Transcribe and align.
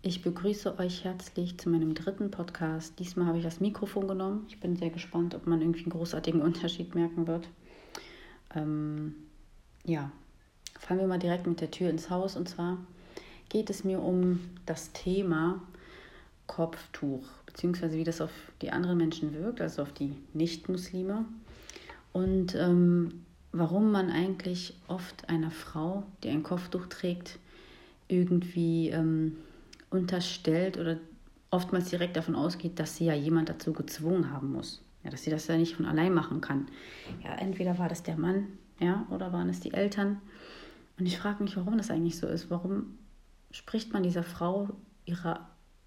Ich 0.00 0.22
begrüße 0.22 0.78
euch 0.78 1.02
herzlich 1.02 1.58
zu 1.58 1.68
meinem 1.68 1.92
dritten 1.92 2.30
Podcast. 2.30 3.00
Diesmal 3.00 3.26
habe 3.26 3.38
ich 3.38 3.44
das 3.44 3.58
Mikrofon 3.58 4.06
genommen. 4.06 4.46
Ich 4.48 4.60
bin 4.60 4.76
sehr 4.76 4.90
gespannt, 4.90 5.34
ob 5.34 5.48
man 5.48 5.60
irgendwie 5.60 5.82
einen 5.82 5.90
großartigen 5.90 6.40
Unterschied 6.48 6.94
merken 6.94 7.26
wird. 7.26 7.48
Ähm, 8.54 9.16
ja, 9.84 10.12
fangen 10.78 11.00
wir 11.00 11.08
mal 11.08 11.18
direkt 11.18 11.48
mit 11.48 11.60
der 11.60 11.72
Tür 11.72 11.90
ins 11.90 12.10
Haus. 12.10 12.36
Und 12.36 12.48
zwar 12.48 12.78
geht 13.48 13.70
es 13.70 13.82
mir 13.82 14.00
um 14.00 14.38
das 14.66 14.92
Thema 14.92 15.60
Kopftuch, 16.46 17.26
beziehungsweise 17.46 17.96
wie 17.96 18.04
das 18.04 18.20
auf 18.20 18.30
die 18.62 18.70
anderen 18.70 18.98
Menschen 18.98 19.34
wirkt, 19.34 19.60
also 19.60 19.82
auf 19.82 19.92
die 19.92 20.14
Nicht-Muslime. 20.32 21.24
Und 22.12 22.54
ähm, 22.54 23.24
warum 23.50 23.90
man 23.90 24.10
eigentlich 24.10 24.74
oft 24.86 25.28
einer 25.28 25.50
Frau, 25.50 26.04
die 26.22 26.28
ein 26.28 26.44
Kopftuch 26.44 26.86
trägt, 26.86 27.40
irgendwie 28.06 28.90
ähm, 28.90 29.38
unterstellt 29.90 30.78
oder 30.78 30.98
oftmals 31.50 31.88
direkt 31.88 32.16
davon 32.16 32.34
ausgeht, 32.34 32.78
dass 32.78 32.96
sie 32.96 33.06
ja 33.06 33.14
jemand 33.14 33.48
dazu 33.48 33.72
gezwungen 33.72 34.30
haben 34.30 34.52
muss. 34.52 34.82
Ja, 35.04 35.10
dass 35.10 35.22
sie 35.22 35.30
das 35.30 35.46
ja 35.46 35.56
nicht 35.56 35.76
von 35.76 35.86
allein 35.86 36.12
machen 36.12 36.40
kann. 36.40 36.66
Ja, 37.24 37.34
entweder 37.36 37.78
war 37.78 37.88
das 37.88 38.02
der 38.02 38.16
Mann, 38.16 38.48
ja, 38.80 39.06
oder 39.10 39.32
waren 39.32 39.48
es 39.48 39.60
die 39.60 39.72
Eltern. 39.72 40.20
Und 40.98 41.06
ich 41.06 41.18
frage 41.18 41.42
mich, 41.42 41.56
warum 41.56 41.78
das 41.78 41.90
eigentlich 41.90 42.18
so 42.18 42.26
ist. 42.26 42.50
Warum 42.50 42.98
spricht 43.50 43.92
man 43.92 44.02
dieser 44.02 44.24
Frau 44.24 44.68
ihre 45.04 45.40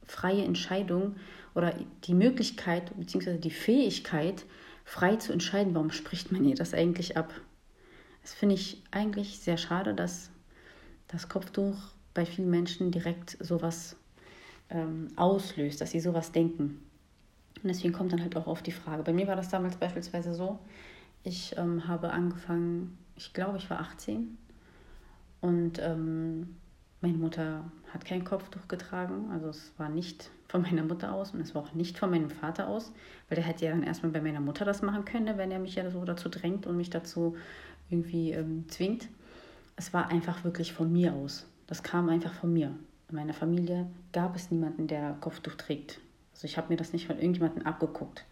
freie 0.03 0.43
Entscheidung 0.43 1.15
oder 1.53 1.75
die 2.05 2.13
Möglichkeit 2.13 2.97
bzw. 2.97 3.37
die 3.37 3.51
Fähigkeit, 3.51 4.45
frei 4.85 5.17
zu 5.17 5.31
entscheiden, 5.31 5.75
warum 5.75 5.91
spricht 5.91 6.31
man 6.31 6.43
ihr 6.43 6.55
das 6.55 6.73
eigentlich 6.73 7.17
ab? 7.17 7.33
Das 8.21 8.33
finde 8.33 8.55
ich 8.55 8.81
eigentlich 8.91 9.39
sehr 9.39 9.57
schade, 9.57 9.93
dass 9.93 10.31
das 11.07 11.29
Kopftuch 11.29 11.75
bei 12.13 12.25
vielen 12.25 12.49
Menschen 12.49 12.91
direkt 12.91 13.37
sowas 13.39 13.95
ähm, 14.69 15.07
auslöst, 15.15 15.81
dass 15.81 15.91
sie 15.91 15.99
sowas 15.99 16.31
denken. 16.31 16.81
Und 17.61 17.67
deswegen 17.67 17.93
kommt 17.93 18.11
dann 18.13 18.21
halt 18.21 18.35
auch 18.35 18.47
auf 18.47 18.61
die 18.61 18.71
Frage. 18.71 19.03
Bei 19.03 19.13
mir 19.13 19.27
war 19.27 19.35
das 19.35 19.49
damals 19.49 19.75
beispielsweise 19.75 20.33
so, 20.33 20.59
ich 21.23 21.55
ähm, 21.57 21.87
habe 21.87 22.11
angefangen, 22.11 22.97
ich 23.15 23.33
glaube, 23.33 23.57
ich 23.57 23.69
war 23.69 23.79
18 23.79 24.37
und 25.41 25.79
ähm, 25.79 26.55
meine 27.01 27.17
Mutter 27.17 27.71
hat 27.93 28.05
kein 28.05 28.23
Kopftuch 28.23 28.67
getragen. 28.67 29.29
Also 29.31 29.49
es 29.49 29.73
war 29.77 29.89
nicht 29.89 30.31
von 30.47 30.61
meiner 30.61 30.83
Mutter 30.83 31.13
aus 31.13 31.31
und 31.31 31.41
es 31.41 31.53
war 31.53 31.63
auch 31.63 31.73
nicht 31.73 31.97
von 31.97 32.09
meinem 32.09 32.29
Vater 32.29 32.67
aus, 32.67 32.91
weil 33.27 33.35
der 33.35 33.45
hätte 33.45 33.65
ja 33.65 33.71
dann 33.71 33.83
erstmal 33.83 34.11
bei 34.11 34.21
meiner 34.21 34.39
Mutter 34.39 34.65
das 34.65 34.81
machen 34.81 35.05
können, 35.05 35.37
wenn 35.37 35.51
er 35.51 35.59
mich 35.59 35.75
ja 35.75 35.89
so 35.89 36.03
dazu 36.05 36.29
drängt 36.29 36.67
und 36.67 36.77
mich 36.77 36.89
dazu 36.89 37.35
irgendwie 37.89 38.31
ähm, 38.31 38.65
zwingt. 38.69 39.09
Es 39.75 39.93
war 39.93 40.09
einfach 40.09 40.43
wirklich 40.43 40.73
von 40.73 40.91
mir 40.91 41.13
aus. 41.13 41.47
Das 41.71 41.83
kam 41.83 42.09
einfach 42.09 42.33
von 42.33 42.51
mir. 42.51 42.75
In 43.07 43.15
meiner 43.15 43.33
Familie 43.33 43.87
gab 44.11 44.35
es 44.35 44.51
niemanden, 44.51 44.87
der 44.87 45.15
Kopftuch 45.21 45.55
trägt. 45.55 46.01
Also 46.33 46.43
ich 46.43 46.57
habe 46.57 46.67
mir 46.67 46.75
das 46.75 46.91
nicht 46.91 47.07
von 47.07 47.15
irgendjemandem 47.15 47.65
abgeguckt. 47.65 48.25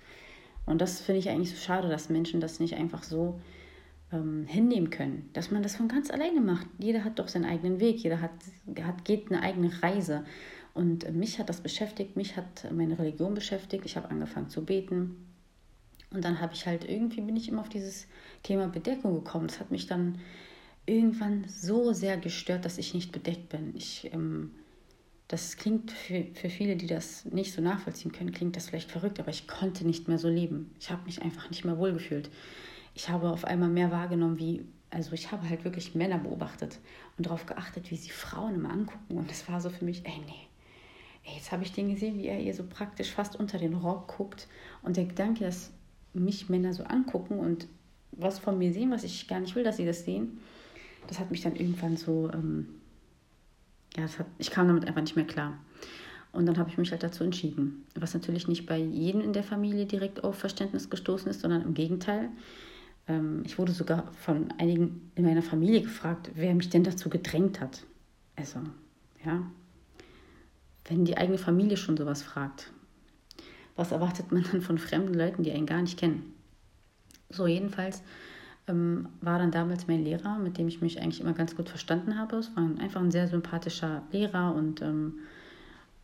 Und 0.66 0.82
das 0.82 1.00
finde 1.00 1.20
ich 1.20 1.30
eigentlich 1.30 1.52
so 1.52 1.56
schade, 1.56 1.88
dass 1.88 2.10
Menschen 2.10 2.42
das 2.42 2.60
nicht 2.60 2.76
einfach 2.76 3.02
so 3.02 3.40
ähm, 4.12 4.46
hinnehmen 4.46 4.90
können, 4.90 5.30
dass 5.32 5.52
man 5.52 5.64
das 5.64 5.78
von 5.78 5.88
ganz 5.88 6.12
alleine 6.12 6.42
macht. 6.42 6.68
Jeder 6.80 7.06
hat 7.06 7.18
doch 7.18 7.30
seinen 7.30 7.46
eigenen 7.46 7.80
Weg, 7.80 8.00
jeder 8.00 8.20
hat, 8.20 8.34
hat, 8.84 9.06
geht 9.06 9.32
eine 9.32 9.42
eigene 9.42 9.72
Reise. 9.82 10.26
Und 10.74 11.10
mich 11.14 11.40
hat 11.40 11.48
das 11.48 11.62
beschäftigt, 11.62 12.18
mich 12.18 12.36
hat 12.36 12.70
meine 12.74 13.00
Religion 13.00 13.36
beschäftigt. 13.36 13.86
Ich 13.86 13.96
habe 13.96 14.10
angefangen 14.10 14.50
zu 14.50 14.66
beten. 14.66 15.16
Und 16.12 16.26
dann 16.26 16.42
habe 16.42 16.56
ich 16.56 16.68
halt 16.68 16.84
irgendwie 16.84 17.22
bin 17.22 17.38
ich 17.38 17.48
immer 17.48 17.62
auf 17.62 17.70
dieses 17.70 18.06
Thema 18.44 18.68
Bedeckung 18.68 19.14
gekommen. 19.14 19.48
Das 19.48 19.62
hat 19.62 19.72
mich 19.72 19.88
dann 19.88 20.18
irgendwann 20.86 21.46
so 21.48 21.94
sehr 21.94 22.18
gestört, 22.18 22.66
dass 22.66 22.78
ich 22.78 22.94
nicht 22.94 23.12
bedeckt 23.12 23.50
bin. 23.50 23.76
Ich, 23.76 24.10
ähm, 24.14 24.52
das 25.28 25.58
klingt 25.58 25.92
für, 25.92 26.26
für 26.34 26.50
viele, 26.50 26.76
die 26.76 26.88
das 26.88 27.26
nicht 27.26 27.54
so 27.54 27.62
nachvollziehen 27.62 28.12
können, 28.12 28.32
klingt 28.32 28.56
das 28.56 28.68
vielleicht 28.68 28.92
verrückt, 28.92 29.20
aber 29.20 29.30
ich 29.30 29.48
konnte 29.48 29.86
nicht 29.86 30.08
mehr 30.08 30.18
so 30.18 30.28
leben. 30.28 30.74
Ich 30.80 30.90
habe 30.90 31.06
mich 31.06 31.22
einfach 31.22 31.50
nicht 31.50 31.66
mehr 31.66 31.78
wohlgefühlt. 31.78 32.30
Ich 32.96 33.10
habe 33.10 33.30
auf 33.30 33.46
einmal 33.46 33.70
mehr 33.70 33.92
wahrgenommen, 33.92 34.40
wie, 34.40 34.66
also 34.90 35.14
ich 35.14 35.32
habe 35.32 35.48
halt 35.48 35.64
wirklich 35.64 35.94
Männer 35.94 36.18
beobachtet 36.18 36.80
und 37.18 37.28
darauf 37.28 37.46
geachtet, 37.46 37.92
wie 37.92 37.96
sie 37.96 38.10
Frauen 38.10 38.56
immer 38.56 38.72
angucken. 38.72 39.18
Und 39.18 39.30
das 39.30 39.48
war 39.48 39.62
so 39.62 39.70
für 39.70 39.86
mich, 39.86 40.06
ey, 40.06 40.20
nee. 40.26 40.48
Ey, 41.26 41.36
jetzt 41.36 41.52
habe 41.52 41.64
ich 41.64 41.72
den 41.72 41.90
gesehen, 41.90 42.18
wie 42.18 42.28
er 42.28 42.40
ihr 42.40 42.56
so 42.56 42.64
praktisch 42.64 43.12
fast 43.12 43.36
unter 43.36 43.60
den 43.60 43.76
Rock 43.76 44.16
guckt. 44.18 44.48
Und 44.82 44.98
der 44.98 45.06
Gedanke, 45.06 45.44
dass 45.44 45.72
mich 46.14 46.50
Männer 46.50 46.74
so 46.74 46.84
angucken 46.84 47.38
und 47.38 47.68
was 48.12 48.40
von 48.40 48.58
mir 48.58 48.74
sehen, 48.74 48.92
was 48.92 49.04
ich 49.04 49.28
gar 49.28 49.40
nicht 49.40 49.56
will, 49.56 49.64
dass 49.64 49.78
sie 49.78 49.86
das 49.86 50.06
sehen, 50.06 50.40
das 51.10 51.20
hat 51.20 51.32
mich 51.32 51.42
dann 51.42 51.56
irgendwann 51.56 51.98
so, 51.98 52.30
ähm, 52.32 52.68
ja, 53.98 54.04
hat, 54.04 54.28
ich 54.38 54.52
kam 54.52 54.68
damit 54.68 54.86
einfach 54.86 55.02
nicht 55.02 55.16
mehr 55.16 55.26
klar. 55.26 55.58
Und 56.32 56.46
dann 56.46 56.60
habe 56.60 56.70
ich 56.70 56.78
mich 56.78 56.92
halt 56.92 57.02
dazu 57.02 57.24
entschieden. 57.24 57.86
Was 57.96 58.14
natürlich 58.14 58.48
nicht 58.48 58.68
bei 58.68 58.78
jedem 58.78 59.22
in 59.22 59.34
der 59.34 59.44
Familie 59.44 59.88
direkt 59.88 60.24
auf 60.24 60.38
Verständnis 60.38 60.92
gestoßen 60.92 61.30
ist, 61.32 61.42
sondern 61.42 61.64
im 61.64 61.74
Gegenteil. 61.74 62.30
Ähm, 63.08 63.42
ich 63.44 63.58
wurde 63.58 63.72
sogar 63.72 64.12
von 64.14 64.54
einigen 64.60 65.12
in 65.16 65.26
meiner 65.26 65.42
Familie 65.42 65.82
gefragt, 65.82 66.30
wer 66.36 66.54
mich 66.54 66.70
denn 66.70 66.84
dazu 66.84 67.10
gedrängt 67.10 67.60
hat. 67.60 67.84
Also, 68.36 68.60
ja. 69.26 69.42
Wenn 70.86 71.06
die 71.06 71.18
eigene 71.18 71.40
Familie 71.40 71.78
schon 71.78 71.98
sowas 71.98 72.22
fragt, 72.22 72.72
was 73.76 73.92
erwartet 73.92 74.32
man 74.32 74.46
dann 74.52 74.62
von 74.62 74.78
fremden 74.78 75.16
Leuten, 75.16 75.42
die 75.42 75.52
einen 75.52 75.66
gar 75.66 75.82
nicht 75.82 75.98
kennen? 75.98 76.34
So, 77.30 77.48
jedenfalls 77.48 78.04
ähm, 78.70 79.10
war 79.22 79.40
dann 79.40 79.52
damals 79.52 79.88
mein 79.88 80.04
Lehrer, 80.04 80.38
mit 80.38 80.58
dem 80.58 80.68
ich 80.68 80.82
mich 80.82 81.02
eigentlich 81.02 81.20
immer 81.20 81.34
ganz 81.34 81.56
gut 81.56 81.68
verstanden 81.68 82.18
habe. 82.18 82.38
Es 82.38 82.56
war 82.56 82.64
einfach 82.80 83.02
ein 83.02 83.12
sehr 83.12 83.28
sympathischer 83.28 84.04
Lehrer 84.12 84.56
und 84.56 84.82
ähm, 84.82 85.16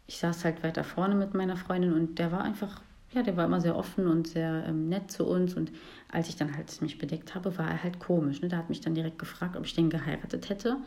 ich 0.07 0.17
saß 0.17 0.43
halt 0.43 0.63
weiter 0.63 0.83
vorne 0.83 1.15
mit 1.15 1.33
meiner 1.33 1.57
Freundin 1.57 1.93
und 1.93 2.19
der 2.19 2.31
war 2.31 2.43
einfach, 2.43 2.81
ja, 3.13 3.23
der 3.23 3.37
war 3.37 3.45
immer 3.45 3.61
sehr 3.61 3.75
offen 3.75 4.07
und 4.07 4.27
sehr 4.27 4.65
ähm, 4.67 4.89
nett 4.89 5.11
zu 5.11 5.25
uns. 5.25 5.55
Und 5.55 5.71
als 6.11 6.29
ich 6.29 6.35
dann 6.35 6.55
halt 6.55 6.81
mich 6.81 6.97
bedeckt 6.97 7.33
habe, 7.33 7.57
war 7.57 7.69
er 7.69 7.83
halt 7.83 7.99
komisch. 7.99 8.41
Ne? 8.41 8.49
Der 8.49 8.59
hat 8.59 8.69
mich 8.69 8.81
dann 8.81 8.95
direkt 8.95 9.19
gefragt, 9.19 9.55
ob 9.55 9.65
ich 9.65 9.73
den 9.73 9.89
geheiratet 9.89 10.49
hätte. 10.49 10.77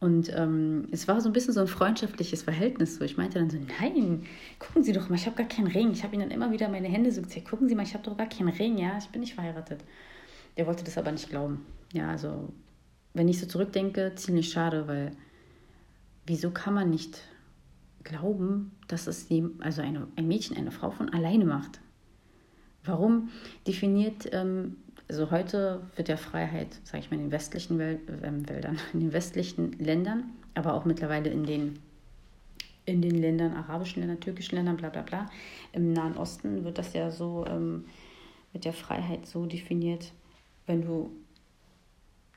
Und 0.00 0.34
ähm, 0.34 0.88
es 0.90 1.06
war 1.06 1.20
so 1.20 1.28
ein 1.28 1.32
bisschen 1.32 1.54
so 1.54 1.60
ein 1.60 1.68
freundschaftliches 1.68 2.42
Verhältnis. 2.42 2.96
So. 2.96 3.04
Ich 3.04 3.16
meinte 3.16 3.38
dann 3.38 3.50
so, 3.50 3.58
nein, 3.80 4.24
gucken 4.58 4.82
Sie 4.82 4.92
doch 4.92 5.08
mal, 5.08 5.14
ich 5.14 5.26
habe 5.26 5.36
gar 5.36 5.46
keinen 5.46 5.68
Ring. 5.68 5.92
Ich 5.92 6.02
habe 6.02 6.14
Ihnen 6.14 6.28
dann 6.28 6.32
immer 6.32 6.50
wieder 6.50 6.68
meine 6.68 6.88
Hände 6.88 7.12
so 7.12 7.22
gezeigt, 7.22 7.48
gucken 7.48 7.68
Sie 7.68 7.76
mal, 7.76 7.84
ich 7.84 7.94
habe 7.94 8.02
doch 8.02 8.16
gar 8.16 8.28
keinen 8.28 8.48
Ring, 8.48 8.78
ja, 8.78 8.98
ich 8.98 9.06
bin 9.10 9.20
nicht 9.20 9.34
verheiratet. 9.34 9.84
Der 10.56 10.66
wollte 10.66 10.84
das 10.84 10.98
aber 10.98 11.12
nicht 11.12 11.30
glauben. 11.30 11.64
Ja, 11.92 12.10
also 12.10 12.52
wenn 13.14 13.28
ich 13.28 13.40
so 13.40 13.46
zurückdenke, 13.46 14.12
ziemlich 14.14 14.50
schade, 14.50 14.86
weil 14.88 15.12
wieso 16.26 16.50
kann 16.50 16.74
man 16.74 16.90
nicht 16.90 17.22
glauben, 18.04 18.72
dass 18.88 19.06
es 19.06 19.28
die, 19.28 19.44
also 19.60 19.82
eine, 19.82 20.08
ein 20.16 20.28
Mädchen 20.28 20.56
eine 20.56 20.70
Frau 20.70 20.90
von 20.90 21.08
alleine 21.10 21.44
macht? 21.44 21.80
Warum 22.84 23.30
definiert, 23.66 24.28
ähm, 24.32 24.76
also 25.08 25.30
heute 25.30 25.82
wird 25.96 26.08
ja 26.08 26.16
Freiheit, 26.16 26.80
sage 26.84 27.04
ich 27.04 27.10
mal, 27.10 27.16
in 27.16 27.24
den 27.24 27.32
westlichen 27.32 27.78
Wel 27.78 28.00
äh, 28.08 28.48
Wäldern, 28.48 28.78
in 28.92 29.00
den 29.00 29.12
westlichen 29.12 29.72
Ländern, 29.72 30.24
aber 30.54 30.74
auch 30.74 30.84
mittlerweile 30.84 31.30
in 31.30 31.44
den, 31.44 31.78
in 32.84 33.02
den 33.02 33.16
Ländern, 33.16 33.54
arabischen 33.54 34.00
Ländern, 34.00 34.20
türkischen 34.20 34.56
Ländern, 34.56 34.76
bla 34.76 34.88
bla 34.88 35.02
bla, 35.02 35.30
im 35.72 35.92
Nahen 35.92 36.16
Osten 36.16 36.64
wird 36.64 36.78
das 36.78 36.92
ja 36.92 37.10
so 37.10 37.44
ähm, 37.46 37.84
mit 38.52 38.64
der 38.64 38.72
Freiheit 38.72 39.26
so 39.26 39.46
definiert, 39.46 40.12
wenn 40.66 40.82
du 40.82 41.10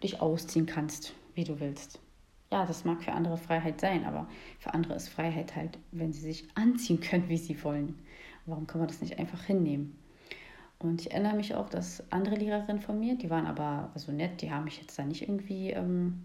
dich 0.04 0.22
ausziehen 0.22 0.66
kannst, 0.66 1.14
wie 1.34 1.44
du 1.44 1.60
willst. 1.60 2.00
Ja, 2.52 2.66
das 2.66 2.86
mag 2.86 3.04
für 3.04 3.12
andere 3.12 3.38
Freiheit 3.38 3.82
sein, 3.82 4.06
aber 4.06 4.28
für 4.60 4.74
andere 4.74 4.96
ist 4.96 5.10
Freiheit 5.10 5.56
halt, 5.56 5.78
wenn 5.92 6.14
sie 6.14 6.22
sich 6.22 6.48
anziehen 6.56 7.02
können, 7.02 7.28
wie 7.28 7.38
sie 7.38 7.62
wollen. 7.64 8.00
Warum 8.46 8.68
kann 8.68 8.80
man 8.80 8.88
das 8.88 9.02
nicht 9.02 9.18
einfach 9.18 9.44
hinnehmen? 9.44 9.98
Und 10.78 11.02
ich 11.02 11.12
erinnere 11.12 11.36
mich 11.36 11.56
auch, 11.56 11.70
dass 11.70 12.04
andere 12.12 12.36
Lehrerinnen 12.36 12.82
von 12.82 13.00
mir, 13.00 13.18
die 13.18 13.30
waren 13.30 13.48
aber 13.48 13.92
so 13.96 14.12
nett, 14.12 14.42
die 14.42 14.52
haben 14.52 14.66
mich 14.66 14.80
jetzt 14.80 15.00
da 15.00 15.04
nicht 15.04 15.24
irgendwie, 15.24 15.72
ähm, 15.72 16.22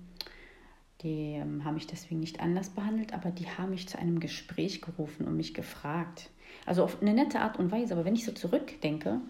die 1.02 1.34
ähm, 1.34 1.64
haben 1.64 1.74
mich 1.74 1.86
deswegen 1.86 2.20
nicht 2.20 2.40
anders 2.40 2.68
behandelt, 2.70 3.14
aber 3.14 3.30
die 3.30 3.48
haben 3.48 3.70
mich 3.70 3.88
zu 3.88 3.98
einem 3.98 4.20
Gespräch 4.20 4.82
gerufen 4.82 5.26
und 5.26 5.36
mich 5.36 5.54
gefragt. 5.54 6.30
Also 6.66 6.84
auf 6.84 7.00
eine 7.00 7.14
nette 7.14 7.40
Art 7.40 7.58
und 7.58 7.70
Weise, 7.70 7.94
aber 7.94 8.04
wenn 8.04 8.14
ich 8.14 8.24
so 8.24 8.32
zurückdenke, 8.32 9.20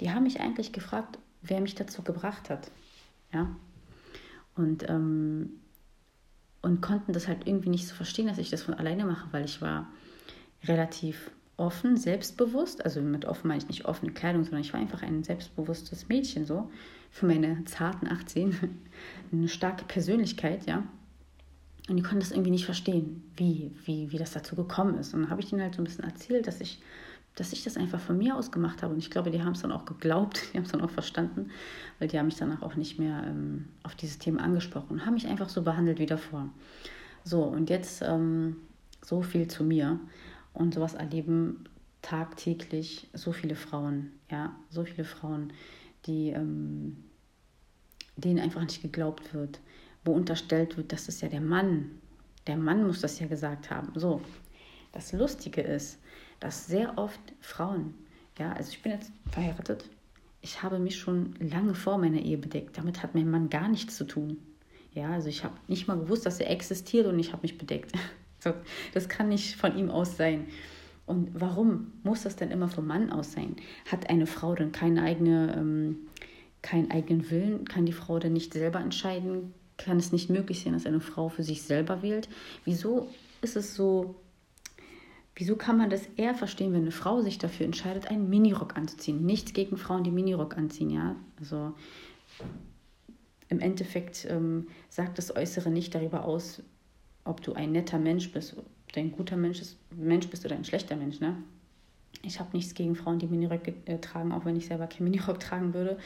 die 0.00 0.10
haben 0.10 0.24
mich 0.24 0.40
eigentlich 0.40 0.72
gefragt, 0.72 1.18
wer 1.44 1.60
mich 1.60 1.74
dazu 1.74 2.02
gebracht 2.02 2.50
hat. 2.50 2.70
Ja. 3.32 3.54
Und, 4.56 4.88
ähm, 4.88 5.50
und 6.62 6.80
konnten 6.80 7.12
das 7.12 7.28
halt 7.28 7.46
irgendwie 7.46 7.70
nicht 7.70 7.86
so 7.86 7.94
verstehen, 7.94 8.26
dass 8.26 8.38
ich 8.38 8.50
das 8.50 8.62
von 8.62 8.74
alleine 8.74 9.04
mache, 9.04 9.28
weil 9.32 9.44
ich 9.44 9.60
war 9.60 9.88
relativ 10.64 11.30
offen, 11.56 11.96
selbstbewusst. 11.96 12.84
Also 12.84 13.00
mit 13.00 13.24
offen 13.24 13.48
meine 13.48 13.58
ich 13.58 13.68
nicht 13.68 13.84
offene 13.84 14.12
Kleidung, 14.12 14.44
sondern 14.44 14.62
ich 14.62 14.72
war 14.72 14.80
einfach 14.80 15.02
ein 15.02 15.22
selbstbewusstes 15.22 16.08
Mädchen 16.08 16.46
so. 16.46 16.70
Für 17.10 17.26
meine 17.26 17.64
zarten 17.64 18.08
18. 18.08 18.56
Eine 19.32 19.48
starke 19.48 19.84
Persönlichkeit, 19.84 20.66
ja. 20.66 20.82
Und 21.88 21.96
die 21.96 22.02
konnten 22.02 22.20
das 22.20 22.32
irgendwie 22.32 22.50
nicht 22.50 22.64
verstehen, 22.64 23.22
wie, 23.36 23.70
wie, 23.84 24.10
wie 24.10 24.16
das 24.16 24.32
dazu 24.32 24.56
gekommen 24.56 24.96
ist. 24.98 25.12
Und 25.12 25.22
dann 25.22 25.30
habe 25.30 25.42
ich 25.42 25.52
ihnen 25.52 25.60
halt 25.60 25.74
so 25.74 25.82
ein 25.82 25.84
bisschen 25.84 26.04
erzählt, 26.04 26.46
dass 26.46 26.60
ich 26.60 26.80
dass 27.34 27.52
ich 27.52 27.64
das 27.64 27.76
einfach 27.76 28.00
von 28.00 28.16
mir 28.16 28.36
aus 28.36 28.52
gemacht 28.52 28.82
habe. 28.82 28.94
Und 28.94 29.00
ich 29.00 29.10
glaube, 29.10 29.30
die 29.30 29.42
haben 29.42 29.52
es 29.52 29.62
dann 29.62 29.72
auch 29.72 29.84
geglaubt, 29.84 30.42
die 30.52 30.58
haben 30.58 30.64
es 30.64 30.72
dann 30.72 30.80
auch 30.80 30.90
verstanden, 30.90 31.50
weil 31.98 32.08
die 32.08 32.18
haben 32.18 32.26
mich 32.26 32.36
danach 32.36 32.62
auch 32.62 32.76
nicht 32.76 32.98
mehr 32.98 33.24
ähm, 33.26 33.66
auf 33.82 33.94
dieses 33.94 34.18
Thema 34.18 34.42
angesprochen 34.42 34.92
und 34.92 35.06
haben 35.06 35.14
mich 35.14 35.26
einfach 35.26 35.48
so 35.48 35.62
behandelt 35.62 35.98
wie 35.98 36.06
davor. 36.06 36.48
So, 37.24 37.42
und 37.42 37.70
jetzt 37.70 38.02
ähm, 38.02 38.56
so 39.02 39.22
viel 39.22 39.48
zu 39.48 39.64
mir. 39.64 39.98
Und 40.52 40.74
sowas 40.74 40.94
erleben 40.94 41.64
tagtäglich 42.00 43.08
so 43.12 43.32
viele 43.32 43.56
Frauen, 43.56 44.12
ja, 44.30 44.54
so 44.70 44.84
viele 44.84 45.04
Frauen, 45.04 45.52
die, 46.06 46.30
ähm, 46.30 46.96
denen 48.16 48.38
einfach 48.38 48.60
nicht 48.62 48.82
geglaubt 48.82 49.34
wird, 49.34 49.58
wo 50.04 50.12
unterstellt 50.12 50.76
wird, 50.76 50.92
dass 50.92 51.08
es 51.08 51.20
ja 51.22 51.28
der 51.28 51.40
Mann, 51.40 51.90
der 52.46 52.56
Mann 52.56 52.86
muss 52.86 53.00
das 53.00 53.18
ja 53.18 53.26
gesagt 53.26 53.70
haben. 53.70 53.90
So, 53.98 54.20
das 54.92 55.12
Lustige 55.12 55.62
ist, 55.62 55.98
dass 56.40 56.66
sehr 56.66 56.98
oft 56.98 57.20
Frauen, 57.40 57.94
ja, 58.38 58.52
also 58.52 58.70
ich 58.70 58.82
bin 58.82 58.92
jetzt 58.92 59.12
verheiratet, 59.30 59.88
ich 60.44 60.62
habe 60.62 60.78
mich 60.78 60.98
schon 60.98 61.34
lange 61.40 61.74
vor 61.74 61.96
meiner 61.96 62.20
Ehe 62.20 62.36
bedeckt. 62.36 62.76
Damit 62.76 63.02
hat 63.02 63.14
mein 63.14 63.30
Mann 63.30 63.48
gar 63.48 63.68
nichts 63.68 63.96
zu 63.96 64.04
tun. 64.04 64.36
Ja, 64.92 65.10
also 65.10 65.28
ich 65.28 65.42
habe 65.42 65.54
nicht 65.68 65.88
mal 65.88 65.98
gewusst, 65.98 66.26
dass 66.26 66.38
er 66.38 66.50
existiert 66.50 67.06
und 67.06 67.18
ich 67.18 67.32
habe 67.32 67.42
mich 67.42 67.56
bedeckt. 67.56 67.92
das 68.94 69.08
kann 69.08 69.30
nicht 69.30 69.56
von 69.56 69.76
ihm 69.76 69.90
aus 69.90 70.18
sein. 70.18 70.46
Und 71.06 71.30
warum 71.32 71.92
muss 72.02 72.22
das 72.22 72.36
denn 72.36 72.50
immer 72.50 72.68
vom 72.68 72.86
Mann 72.86 73.10
aus 73.10 73.32
sein? 73.32 73.56
Hat 73.90 74.10
eine 74.10 74.26
Frau 74.26 74.54
denn 74.54 74.72
keine 74.72 75.02
eigene, 75.02 75.54
ähm, 75.56 75.96
keinen 76.60 76.90
eigenen 76.90 77.30
Willen? 77.30 77.64
Kann 77.66 77.86
die 77.86 77.92
Frau 77.92 78.18
denn 78.18 78.34
nicht 78.34 78.52
selber 78.52 78.80
entscheiden? 78.80 79.54
Kann 79.78 79.96
es 79.96 80.12
nicht 80.12 80.28
möglich 80.28 80.62
sein, 80.62 80.74
dass 80.74 80.86
eine 80.86 81.00
Frau 81.00 81.30
für 81.30 81.42
sich 81.42 81.62
selber 81.62 82.02
wählt? 82.02 82.28
Wieso 82.66 83.08
ist 83.40 83.56
es 83.56 83.74
so, 83.74 84.14
wieso 85.36 85.56
kann 85.56 85.76
man 85.76 85.90
das 85.90 86.06
eher 86.16 86.34
verstehen, 86.34 86.72
wenn 86.72 86.82
eine 86.82 86.90
Frau 86.90 87.20
sich 87.20 87.38
dafür 87.38 87.66
entscheidet, 87.66 88.08
einen 88.08 88.28
Minirock 88.28 88.76
anzuziehen? 88.76 89.24
Nichts 89.24 89.52
gegen 89.52 89.76
Frauen, 89.76 90.04
die 90.04 90.10
Minirock 90.10 90.56
anziehen, 90.56 90.90
ja. 90.90 91.16
Also 91.38 91.74
im 93.48 93.60
Endeffekt 93.60 94.26
ähm, 94.30 94.68
sagt 94.88 95.18
das 95.18 95.34
Äußere 95.34 95.70
nicht 95.70 95.94
darüber 95.94 96.24
aus, 96.24 96.62
ob 97.24 97.42
du 97.42 97.54
ein 97.54 97.72
netter 97.72 97.98
Mensch 97.98 98.32
bist, 98.32 98.56
ob 98.56 98.92
du 98.92 99.00
ein 99.00 99.12
guter 99.12 99.36
Mensch, 99.36 99.60
ist, 99.60 99.78
Mensch 99.90 100.28
bist 100.28 100.44
oder 100.44 100.56
ein 100.56 100.64
schlechter 100.64 100.96
Mensch. 100.96 101.20
Ne? 101.20 101.36
Ich 102.22 102.40
habe 102.40 102.56
nichts 102.56 102.74
gegen 102.74 102.94
Frauen, 102.94 103.18
die 103.18 103.26
Miniröcke 103.26 103.74
äh, 103.86 103.98
tragen, 103.98 104.32
auch 104.32 104.44
wenn 104.44 104.56
ich 104.56 104.66
selber 104.66 104.86
kein 104.86 105.04
Minirock 105.04 105.40
tragen 105.40 105.74
würde. 105.74 105.98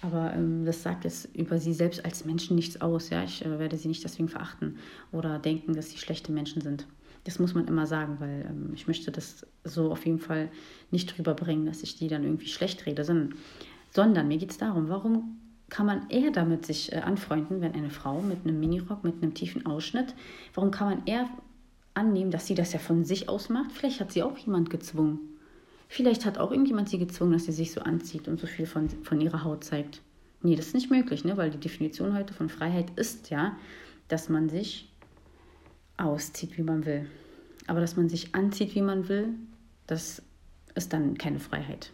Aber 0.00 0.32
ähm, 0.34 0.64
das 0.64 0.82
sagt 0.82 1.04
jetzt 1.04 1.34
über 1.34 1.58
sie 1.58 1.74
selbst 1.74 2.04
als 2.04 2.24
Menschen 2.24 2.54
nichts 2.54 2.80
aus. 2.80 3.10
Ja? 3.10 3.24
Ich 3.24 3.44
äh, 3.44 3.58
werde 3.58 3.76
sie 3.76 3.88
nicht 3.88 4.04
deswegen 4.04 4.28
verachten 4.28 4.78
oder 5.12 5.38
denken, 5.38 5.74
dass 5.74 5.90
sie 5.90 5.98
schlechte 5.98 6.32
Menschen 6.32 6.62
sind. 6.62 6.86
Das 7.28 7.38
muss 7.38 7.54
man 7.54 7.68
immer 7.68 7.86
sagen, 7.86 8.16
weil 8.20 8.46
ähm, 8.48 8.70
ich 8.72 8.86
möchte 8.86 9.12
das 9.12 9.46
so 9.62 9.92
auf 9.92 10.06
jeden 10.06 10.18
Fall 10.18 10.48
nicht 10.90 11.14
drüber 11.14 11.34
bringen, 11.34 11.66
dass 11.66 11.82
ich 11.82 11.94
die 11.94 12.08
dann 12.08 12.24
irgendwie 12.24 12.46
schlecht 12.46 12.86
rede, 12.86 13.04
sondern, 13.04 13.34
sondern 13.90 14.28
mir 14.28 14.38
geht 14.38 14.50
es 14.50 14.56
darum, 14.56 14.88
warum 14.88 15.36
kann 15.68 15.84
man 15.84 16.08
eher 16.08 16.30
damit 16.30 16.64
sich 16.64 16.90
äh, 16.90 17.00
anfreunden, 17.00 17.60
wenn 17.60 17.74
eine 17.74 17.90
Frau 17.90 18.22
mit 18.22 18.46
einem 18.46 18.58
Minirock, 18.58 19.04
mit 19.04 19.22
einem 19.22 19.34
tiefen 19.34 19.66
Ausschnitt, 19.66 20.14
warum 20.54 20.70
kann 20.70 20.88
man 20.88 21.06
eher 21.06 21.28
annehmen, 21.92 22.30
dass 22.30 22.46
sie 22.46 22.54
das 22.54 22.72
ja 22.72 22.78
von 22.78 23.04
sich 23.04 23.28
aus 23.28 23.50
macht? 23.50 23.72
Vielleicht 23.72 24.00
hat 24.00 24.10
sie 24.10 24.22
auch 24.22 24.38
jemand 24.38 24.70
gezwungen. 24.70 25.18
Vielleicht 25.86 26.24
hat 26.24 26.38
auch 26.38 26.50
irgendjemand 26.50 26.88
sie 26.88 26.98
gezwungen, 26.98 27.32
dass 27.32 27.44
sie 27.44 27.52
sich 27.52 27.72
so 27.72 27.82
anzieht 27.82 28.26
und 28.26 28.40
so 28.40 28.46
viel 28.46 28.64
von, 28.64 28.88
von 28.88 29.20
ihrer 29.20 29.44
Haut 29.44 29.64
zeigt. 29.64 30.00
Nee, 30.40 30.56
das 30.56 30.68
ist 30.68 30.74
nicht 30.74 30.90
möglich, 30.90 31.26
ne? 31.26 31.36
weil 31.36 31.50
die 31.50 31.60
Definition 31.60 32.16
heute 32.16 32.32
von 32.32 32.48
Freiheit 32.48 32.90
ist 32.96 33.28
ja, 33.28 33.54
dass 34.08 34.30
man 34.30 34.48
sich 34.48 34.88
auszieht, 35.98 36.56
wie 36.56 36.62
man 36.62 36.86
will. 36.86 37.06
Aber 37.66 37.80
dass 37.80 37.96
man 37.96 38.08
sich 38.08 38.34
anzieht, 38.34 38.74
wie 38.74 38.82
man 38.82 39.08
will, 39.08 39.34
das 39.86 40.22
ist 40.74 40.92
dann 40.92 41.18
keine 41.18 41.38
Freiheit. 41.38 41.92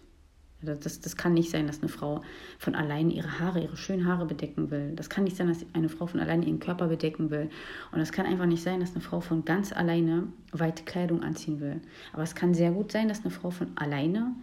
Das, 0.63 1.01
das 1.01 1.17
kann 1.17 1.35
nicht 1.35 1.51
sein, 1.51 1.67
dass 1.67 1.81
eine 1.81 1.89
Frau 1.89 2.23
von 2.59 2.75
allein 2.75 3.11
ihre 3.11 3.39
Haare, 3.39 3.61
ihre 3.61 3.77
schönen 3.77 4.07
Haare 4.07 4.25
bedecken 4.25 4.71
will. 4.71 4.93
Das 4.97 5.11
kann 5.11 5.25
nicht 5.25 5.37
sein, 5.37 5.49
dass 5.49 5.67
eine 5.75 5.89
Frau 5.89 6.07
von 6.07 6.21
alleine 6.21 6.47
ihren 6.47 6.59
Körper 6.59 6.89
bedecken 6.89 7.31
will. 7.31 7.51
Und 7.93 8.01
es 8.01 8.13
kann 8.13 8.25
einfach 8.25 8.47
nicht 8.47 8.63
sein, 8.63 8.81
dass 8.81 8.93
eine 8.93 9.03
Frau 9.03 9.21
von 9.21 9.45
ganz 9.45 9.73
alleine 9.73 10.29
weite 10.53 10.85
Kleidung 10.85 11.23
anziehen 11.23 11.61
will. 11.61 11.81
Aber 12.13 12.23
es 12.23 12.35
kann 12.35 12.55
sehr 12.55 12.71
gut 12.71 12.93
sein, 12.93 13.09
dass 13.09 13.21
eine 13.21 13.31
Frau 13.31 13.51
von 13.51 13.77
alleine 13.77 14.35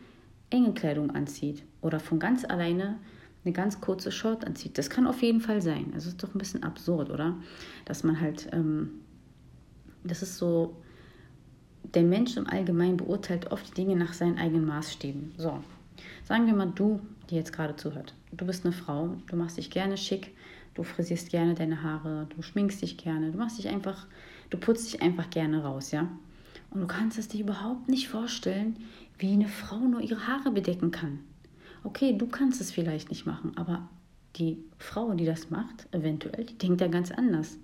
enge 0.51 0.73
Kleidung 0.73 1.11
anzieht. 1.11 1.63
Oder 1.81 1.99
von 1.99 2.19
ganz 2.19 2.45
alleine 2.45 2.99
eine 3.43 3.53
ganz 3.53 3.81
kurze 3.81 4.11
Short 4.11 4.45
anzieht. 4.45 4.77
Das 4.77 4.89
kann 4.89 5.07
auf 5.07 5.21
jeden 5.21 5.41
Fall 5.41 5.61
sein. 5.61 5.93
Es 5.95 6.05
ist 6.05 6.21
doch 6.21 6.35
ein 6.35 6.37
bisschen 6.37 6.63
absurd, 6.63 7.09
oder? 7.09 7.35
Dass 7.85 8.03
man 8.03 8.21
halt, 8.21 8.47
ähm, 8.51 9.01
das 10.03 10.21
ist 10.21 10.37
so, 10.37 10.75
der 11.93 12.03
Mensch 12.03 12.37
im 12.37 12.47
Allgemeinen 12.47 12.97
beurteilt 12.97 13.51
oft 13.51 13.77
Dinge 13.77 13.95
nach 13.95 14.13
seinen 14.13 14.37
eigenen 14.37 14.65
Maßstäben. 14.65 15.33
So, 15.37 15.59
Sagen 16.23 16.45
wir 16.45 16.53
mal, 16.53 16.71
du, 16.73 17.01
die 17.29 17.35
jetzt 17.35 17.53
gerade 17.53 17.75
zuhört, 17.75 18.13
du 18.31 18.45
bist 18.45 18.65
eine 18.65 18.73
Frau, 18.73 19.15
du 19.27 19.35
machst 19.35 19.57
dich 19.57 19.69
gerne 19.69 19.97
schick, 19.97 20.31
du 20.73 20.83
frisierst 20.83 21.29
gerne 21.29 21.55
deine 21.55 21.83
Haare, 21.83 22.27
du 22.35 22.41
schminkst 22.41 22.81
dich 22.81 22.97
gerne, 22.97 23.31
du 23.31 23.37
machst 23.37 23.57
dich 23.57 23.67
einfach, 23.67 24.07
du 24.49 24.57
putzt 24.57 24.93
dich 24.93 25.01
einfach 25.01 25.29
gerne 25.29 25.63
raus, 25.63 25.91
ja? 25.91 26.07
Und 26.69 26.81
du 26.81 26.87
kannst 26.87 27.17
es 27.17 27.27
dir 27.27 27.41
überhaupt 27.41 27.89
nicht 27.89 28.07
vorstellen, 28.07 28.77
wie 29.17 29.33
eine 29.33 29.49
Frau 29.49 29.77
nur 29.77 30.01
ihre 30.01 30.27
Haare 30.27 30.51
bedecken 30.51 30.91
kann. 30.91 31.19
Okay, 31.83 32.17
du 32.17 32.27
kannst 32.27 32.61
es 32.61 32.71
vielleicht 32.71 33.09
nicht 33.09 33.25
machen, 33.25 33.51
aber 33.57 33.89
die 34.37 34.57
Frau, 34.77 35.13
die 35.13 35.25
das 35.25 35.49
macht, 35.49 35.87
eventuell, 35.91 36.45
die 36.45 36.57
denkt 36.57 36.79
ja 36.79 36.87
ganz 36.87 37.11
anders. 37.11 37.57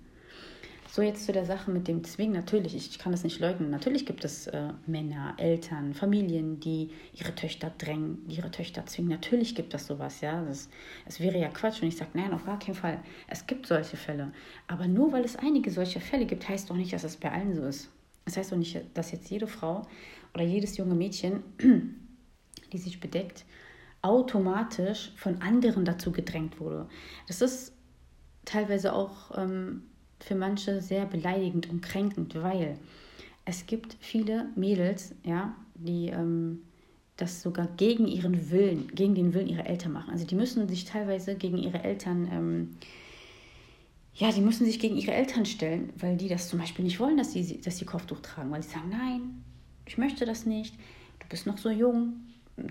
So, 0.90 1.02
jetzt 1.02 1.26
zu 1.26 1.32
der 1.32 1.44
Sache 1.44 1.70
mit 1.70 1.86
dem 1.86 2.02
Zwingen. 2.02 2.32
Natürlich, 2.32 2.74
ich 2.74 2.98
kann 2.98 3.12
das 3.12 3.22
nicht 3.22 3.40
leugnen. 3.40 3.68
Natürlich 3.68 4.06
gibt 4.06 4.24
es 4.24 4.46
äh, 4.46 4.72
Männer, 4.86 5.34
Eltern, 5.36 5.92
Familien, 5.92 6.60
die 6.60 6.90
ihre 7.12 7.34
Töchter 7.34 7.70
drängen, 7.76 8.26
die 8.26 8.36
ihre 8.36 8.50
Töchter 8.50 8.86
zwingen. 8.86 9.10
Natürlich 9.10 9.54
gibt 9.54 9.74
es 9.74 9.86
sowas, 9.86 10.22
ja. 10.22 10.42
Es 10.46 11.20
wäre 11.20 11.38
ja 11.38 11.50
Quatsch, 11.50 11.82
wenn 11.82 11.88
ich 11.88 11.98
sage, 11.98 12.12
nein, 12.14 12.32
auf 12.32 12.46
gar 12.46 12.58
keinen 12.58 12.74
Fall. 12.74 13.02
Es 13.26 13.46
gibt 13.46 13.66
solche 13.66 13.98
Fälle. 13.98 14.32
Aber 14.66 14.88
nur 14.88 15.12
weil 15.12 15.26
es 15.26 15.36
einige 15.36 15.70
solche 15.70 16.00
Fälle 16.00 16.24
gibt, 16.24 16.48
heißt 16.48 16.70
doch 16.70 16.76
nicht, 16.76 16.94
dass 16.94 17.04
es 17.04 17.18
bei 17.18 17.30
allen 17.30 17.54
so 17.54 17.64
ist. 17.64 17.90
Das 18.24 18.38
heißt 18.38 18.52
doch 18.52 18.56
nicht, 18.56 18.80
dass 18.94 19.12
jetzt 19.12 19.28
jede 19.28 19.46
Frau 19.46 19.86
oder 20.32 20.44
jedes 20.44 20.78
junge 20.78 20.94
Mädchen, 20.94 21.42
die 22.72 22.78
sich 22.78 22.98
bedeckt, 22.98 23.44
automatisch 24.00 25.12
von 25.16 25.42
anderen 25.42 25.84
dazu 25.84 26.12
gedrängt 26.12 26.58
wurde. 26.60 26.88
Das 27.26 27.42
ist 27.42 27.74
teilweise 28.46 28.94
auch 28.94 29.36
ähm, 29.36 29.82
für 30.20 30.34
manche 30.34 30.80
sehr 30.80 31.06
beleidigend 31.06 31.70
und 31.70 31.80
kränkend, 31.80 32.34
weil 32.42 32.78
es 33.44 33.66
gibt 33.66 33.96
viele 34.00 34.48
Mädels, 34.56 35.14
ja, 35.24 35.54
die 35.74 36.08
ähm, 36.08 36.62
das 37.16 37.42
sogar 37.42 37.66
gegen 37.76 38.06
ihren 38.06 38.50
Willen, 38.50 38.88
gegen 38.94 39.14
den 39.14 39.34
Willen 39.34 39.48
ihrer 39.48 39.66
Eltern 39.66 39.92
machen. 39.92 40.10
Also 40.10 40.24
die 40.24 40.34
müssen 40.34 40.68
sich 40.68 40.84
teilweise 40.84 41.34
gegen 41.34 41.58
ihre 41.58 41.82
Eltern, 41.82 42.28
ähm, 42.32 42.76
ja, 44.14 44.32
die 44.32 44.40
müssen 44.40 44.66
sich 44.66 44.78
gegen 44.78 44.96
ihre 44.96 45.12
Eltern 45.12 45.44
stellen, 45.44 45.92
weil 45.98 46.16
die 46.16 46.28
das 46.28 46.48
zum 46.48 46.58
Beispiel 46.58 46.84
nicht 46.84 47.00
wollen, 47.00 47.16
dass 47.16 47.32
sie, 47.32 47.60
dass 47.60 47.78
sie 47.78 47.84
Kopftuch 47.84 48.20
tragen, 48.20 48.50
weil 48.50 48.62
sie 48.62 48.70
sagen, 48.70 48.90
nein, 48.90 49.44
ich 49.86 49.98
möchte 49.98 50.26
das 50.26 50.46
nicht, 50.46 50.74
du 51.18 51.28
bist 51.28 51.46
noch 51.46 51.58
so 51.58 51.70
jung, 51.70 52.14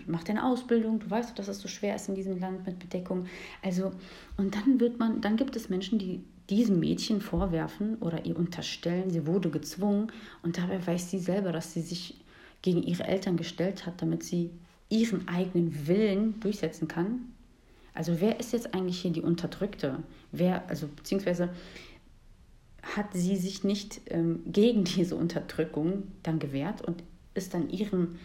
mach 0.05 0.23
deine 0.23 0.45
Ausbildung, 0.45 0.99
du 0.99 1.09
weißt 1.09 1.31
doch, 1.31 1.35
dass 1.35 1.47
es 1.47 1.59
so 1.59 1.67
schwer 1.67 1.95
ist 1.95 2.09
in 2.09 2.15
diesem 2.15 2.39
Land 2.39 2.65
mit 2.65 2.79
Bedeckung. 2.79 3.25
Also, 3.61 3.91
und 4.37 4.55
dann 4.55 4.79
wird 4.79 4.99
man, 4.99 5.21
dann 5.21 5.37
gibt 5.37 5.55
es 5.55 5.69
Menschen, 5.69 5.99
die 5.99 6.23
diesem 6.49 6.79
Mädchen 6.79 7.21
vorwerfen 7.21 7.97
oder 7.97 8.25
ihr 8.25 8.37
unterstellen, 8.37 9.09
sie 9.09 9.27
wurde 9.27 9.49
gezwungen 9.49 10.11
und 10.43 10.57
dabei 10.57 10.85
weiß 10.85 11.11
sie 11.11 11.19
selber, 11.19 11.51
dass 11.51 11.73
sie 11.73 11.81
sich 11.81 12.15
gegen 12.61 12.83
ihre 12.83 13.03
Eltern 13.03 13.37
gestellt 13.37 13.85
hat, 13.85 14.01
damit 14.01 14.23
sie 14.23 14.51
ihren 14.89 15.27
eigenen 15.27 15.87
Willen 15.87 16.39
durchsetzen 16.39 16.87
kann. 16.87 17.33
Also 17.93 18.21
wer 18.21 18.39
ist 18.39 18.53
jetzt 18.53 18.73
eigentlich 18.73 19.01
hier 19.01 19.11
die 19.11 19.21
Unterdrückte? 19.21 20.03
Wer, 20.31 20.67
also 20.69 20.87
beziehungsweise 20.87 21.49
hat 22.83 23.13
sie 23.13 23.35
sich 23.35 23.63
nicht 23.63 24.01
ähm, 24.05 24.41
gegen 24.45 24.83
diese 24.83 25.15
Unterdrückung 25.15 26.03
dann 26.23 26.39
gewehrt 26.39 26.81
und 26.81 27.03
ist 27.33 27.53
dann 27.53 27.69
ihrem, 27.69 28.15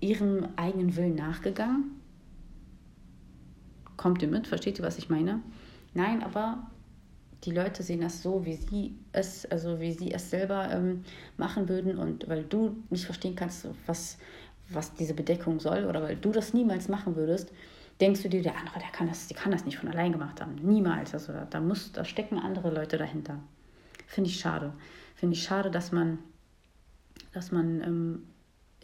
ihrem 0.00 0.48
eigenen 0.56 0.96
Willen 0.96 1.14
nachgegangen? 1.14 1.92
Kommt 3.96 4.22
ihr 4.22 4.28
mit? 4.28 4.46
Versteht 4.46 4.78
ihr, 4.78 4.84
was 4.84 4.98
ich 4.98 5.08
meine? 5.08 5.40
Nein, 5.94 6.22
aber 6.22 6.70
die 7.44 7.50
Leute 7.50 7.82
sehen 7.82 8.00
das 8.00 8.22
so, 8.22 8.44
wie 8.44 8.54
sie 8.54 8.94
es, 9.12 9.46
also 9.46 9.80
wie 9.80 9.92
sie 9.92 10.12
es 10.12 10.30
selber 10.30 10.70
ähm, 10.70 11.04
machen 11.36 11.68
würden 11.68 11.98
und 11.98 12.28
weil 12.28 12.44
du 12.44 12.76
nicht 12.90 13.04
verstehen 13.04 13.34
kannst, 13.34 13.66
was, 13.86 14.18
was 14.68 14.94
diese 14.94 15.14
Bedeckung 15.14 15.58
soll 15.58 15.84
oder 15.86 16.02
weil 16.02 16.16
du 16.16 16.30
das 16.30 16.54
niemals 16.54 16.88
machen 16.88 17.16
würdest, 17.16 17.52
denkst 18.00 18.22
du 18.22 18.28
dir, 18.28 18.42
der 18.42 18.56
andere, 18.56 18.78
der 18.78 18.88
kann 18.88 19.08
das, 19.08 19.26
die 19.26 19.34
kann 19.34 19.52
das 19.52 19.64
nicht 19.64 19.78
von 19.78 19.88
allein 19.88 20.12
gemacht 20.12 20.40
haben. 20.40 20.54
Niemals. 20.56 21.14
Also 21.14 21.32
da, 21.50 21.60
muss, 21.60 21.92
da 21.92 22.04
stecken 22.04 22.38
andere 22.38 22.70
Leute 22.70 22.96
dahinter. 22.96 23.38
Finde 24.06 24.30
ich 24.30 24.38
schade. 24.38 24.72
Finde 25.14 25.34
ich 25.36 25.42
schade, 25.42 25.70
dass 25.70 25.92
man, 25.92 26.18
dass 27.32 27.52
man 27.52 27.80
ähm, 27.80 28.22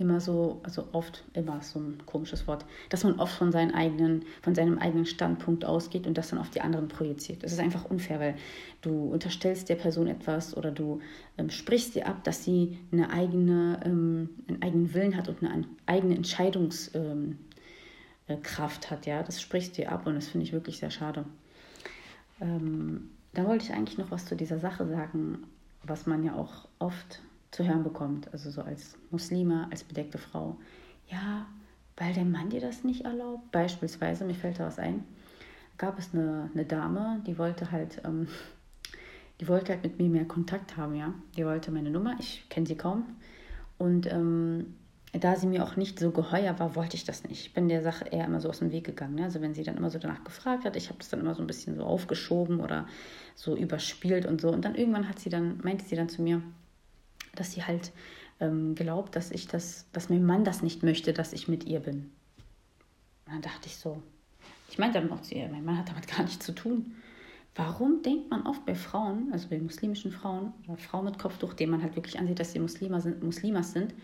immer 0.00 0.20
so, 0.20 0.60
also 0.62 0.88
oft, 0.92 1.24
immer 1.32 1.60
so 1.62 1.78
ein 1.78 1.98
komisches 2.06 2.46
Wort, 2.46 2.64
dass 2.88 3.04
man 3.04 3.18
oft 3.18 3.34
von, 3.34 3.52
seinen 3.52 3.72
eigenen, 3.74 4.24
von 4.42 4.54
seinem 4.54 4.78
eigenen 4.78 5.06
Standpunkt 5.06 5.64
ausgeht 5.64 6.06
und 6.06 6.16
das 6.16 6.28
dann 6.28 6.38
auf 6.38 6.50
die 6.50 6.60
anderen 6.60 6.88
projiziert. 6.88 7.42
Das 7.42 7.52
ist 7.52 7.60
einfach 7.60 7.84
unfair, 7.84 8.20
weil 8.20 8.34
du 8.82 9.12
unterstellst 9.12 9.68
der 9.68 9.76
Person 9.76 10.06
etwas 10.06 10.56
oder 10.56 10.70
du 10.70 11.00
ähm, 11.36 11.50
sprichst 11.50 11.94
dir 11.94 12.06
ab, 12.06 12.24
dass 12.24 12.44
sie 12.44 12.78
eine 12.92 13.10
eigene, 13.10 13.80
ähm, 13.84 14.30
einen 14.48 14.62
eigenen 14.62 14.94
Willen 14.94 15.16
hat 15.16 15.28
und 15.28 15.42
eine 15.42 15.64
eigene 15.86 16.14
Entscheidungskraft 16.14 16.94
ähm, 16.94 17.38
äh, 18.28 18.90
hat. 18.90 19.06
Ja? 19.06 19.22
Das 19.22 19.40
sprichst 19.40 19.76
dir 19.76 19.90
ab 19.90 20.06
und 20.06 20.14
das 20.14 20.28
finde 20.28 20.44
ich 20.44 20.52
wirklich 20.52 20.78
sehr 20.78 20.90
schade. 20.90 21.24
Ähm, 22.40 23.10
da 23.34 23.46
wollte 23.46 23.64
ich 23.64 23.72
eigentlich 23.72 23.98
noch 23.98 24.10
was 24.10 24.26
zu 24.26 24.36
dieser 24.36 24.58
Sache 24.58 24.86
sagen, 24.86 25.44
was 25.82 26.06
man 26.06 26.24
ja 26.24 26.34
auch 26.34 26.68
oft 26.78 27.20
zu 27.50 27.66
hören 27.66 27.82
bekommt, 27.82 28.32
also 28.32 28.50
so 28.50 28.62
als 28.62 28.96
Muslime, 29.10 29.68
als 29.70 29.84
bedeckte 29.84 30.18
Frau. 30.18 30.58
Ja, 31.08 31.46
weil 31.96 32.12
der 32.12 32.24
Mann 32.24 32.50
dir 32.50 32.60
das 32.60 32.84
nicht 32.84 33.04
erlaubt. 33.04 33.50
Beispielsweise, 33.50 34.24
mir 34.24 34.34
fällt 34.34 34.60
da 34.60 34.66
was 34.66 34.78
ein, 34.78 35.04
gab 35.78 35.98
es 35.98 36.10
eine, 36.12 36.50
eine 36.52 36.64
Dame, 36.64 37.22
die 37.26 37.38
wollte 37.38 37.70
halt, 37.70 38.02
ähm, 38.04 38.28
die 39.40 39.48
wollte 39.48 39.72
halt 39.72 39.82
mit 39.82 39.98
mir 39.98 40.08
mehr 40.08 40.26
Kontakt 40.26 40.76
haben, 40.76 40.94
ja. 40.94 41.14
Die 41.36 41.44
wollte 41.44 41.70
meine 41.70 41.90
Nummer, 41.90 42.16
ich 42.18 42.48
kenne 42.48 42.66
sie 42.66 42.76
kaum. 42.76 43.04
Und 43.78 44.10
ähm, 44.12 44.74
da 45.12 45.36
sie 45.36 45.46
mir 45.46 45.64
auch 45.64 45.76
nicht 45.76 45.98
so 45.98 46.10
geheuer 46.10 46.58
war, 46.58 46.74
wollte 46.74 46.96
ich 46.96 47.04
das 47.04 47.24
nicht. 47.24 47.46
Ich 47.46 47.54
bin 47.54 47.68
der 47.68 47.82
Sache 47.82 48.06
eher 48.06 48.26
immer 48.26 48.40
so 48.40 48.48
aus 48.48 48.58
dem 48.58 48.72
Weg 48.72 48.84
gegangen. 48.84 49.14
Ne? 49.14 49.24
Also 49.24 49.40
wenn 49.40 49.54
sie 49.54 49.62
dann 49.62 49.76
immer 49.76 49.90
so 49.90 49.98
danach 49.98 50.22
gefragt 50.24 50.64
hat, 50.64 50.76
ich 50.76 50.88
habe 50.88 50.98
das 50.98 51.08
dann 51.08 51.20
immer 51.20 51.34
so 51.34 51.42
ein 51.42 51.46
bisschen 51.46 51.76
so 51.76 51.84
aufgeschoben 51.84 52.60
oder 52.60 52.86
so 53.34 53.56
überspielt 53.56 54.26
und 54.26 54.40
so. 54.40 54.50
Und 54.50 54.64
dann 54.64 54.74
irgendwann 54.74 55.08
hat 55.08 55.18
sie 55.18 55.30
dann, 55.30 55.60
meinte 55.62 55.84
sie 55.84 55.96
dann 55.96 56.08
zu 56.08 56.20
mir, 56.20 56.42
dass 57.40 57.52
sie 57.52 57.64
halt 57.64 57.92
ähm, 58.40 58.74
glaubt, 58.74 59.16
dass 59.16 59.30
ich 59.30 59.46
das, 59.46 59.86
dass 59.92 60.08
mein 60.08 60.24
Mann 60.24 60.44
das 60.44 60.62
nicht 60.62 60.82
möchte, 60.82 61.12
dass 61.12 61.32
ich 61.32 61.48
mit 61.48 61.64
ihr 61.64 61.80
bin. 61.80 62.10
Und 63.26 63.34
dann 63.34 63.42
dachte 63.42 63.66
ich 63.66 63.76
so, 63.76 64.02
ich 64.70 64.78
meinte 64.78 65.00
dann 65.00 65.10
auch 65.10 65.22
zu 65.22 65.34
ihr, 65.34 65.48
mein 65.48 65.64
Mann 65.64 65.78
hat 65.78 65.88
damit 65.88 66.06
gar 66.16 66.22
nichts 66.22 66.44
zu 66.44 66.52
tun. 66.52 66.94
Warum 67.54 68.02
denkt 68.02 68.30
man 68.30 68.46
oft 68.46 68.64
bei 68.66 68.74
Frauen, 68.74 69.30
also 69.32 69.48
bei 69.48 69.58
muslimischen 69.58 70.12
Frauen 70.12 70.52
oder 70.68 70.78
Frauen 70.78 71.06
mit 71.06 71.18
Kopftuch, 71.18 71.54
denen 71.54 71.72
man 71.72 71.82
halt 71.82 71.96
wirklich 71.96 72.18
ansieht, 72.18 72.38
dass 72.38 72.52
sie 72.52 72.60
Muslima 72.60 73.00
sind, 73.00 73.22
Muslimas 73.22 73.72
sind, 73.72 73.94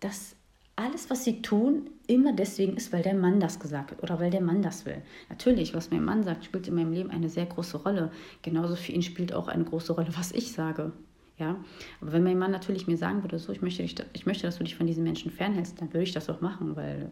dass 0.00 0.36
alles, 0.76 1.08
was 1.10 1.24
sie 1.24 1.42
tun, 1.42 1.90
immer 2.06 2.32
deswegen 2.32 2.76
ist, 2.76 2.92
weil 2.92 3.02
der 3.02 3.14
Mann 3.14 3.40
das 3.40 3.58
gesagt 3.60 3.92
hat 3.92 4.02
oder 4.02 4.20
weil 4.20 4.30
der 4.30 4.40
Mann 4.40 4.62
das 4.62 4.84
will. 4.84 5.02
Natürlich, 5.28 5.74
was 5.74 5.90
mein 5.90 6.04
Mann 6.04 6.24
sagt, 6.24 6.44
spielt 6.44 6.68
in 6.68 6.74
meinem 6.74 6.92
Leben 6.92 7.10
eine 7.10 7.28
sehr 7.28 7.46
große 7.46 7.78
Rolle. 7.78 8.10
Genauso 8.42 8.76
für 8.76 8.92
ihn 8.92 9.02
spielt 9.02 9.32
auch 9.32 9.48
eine 9.48 9.64
große 9.64 9.92
Rolle, 9.92 10.10
was 10.16 10.32
ich 10.32 10.52
sage. 10.52 10.92
Ja? 11.38 11.62
Aber 12.00 12.12
wenn 12.12 12.22
mein 12.22 12.38
Mann 12.38 12.50
natürlich 12.50 12.86
mir 12.86 12.96
sagen 12.96 13.22
würde, 13.22 13.38
so, 13.38 13.52
ich 13.52 13.62
möchte, 13.62 13.82
dich, 13.82 13.94
ich 14.12 14.26
möchte, 14.26 14.46
dass 14.46 14.58
du 14.58 14.64
dich 14.64 14.76
von 14.76 14.86
diesen 14.86 15.04
Menschen 15.04 15.30
fernhältst, 15.30 15.80
dann 15.80 15.92
würde 15.92 16.04
ich 16.04 16.12
das 16.12 16.28
auch 16.28 16.40
machen, 16.40 16.76
weil, 16.76 17.10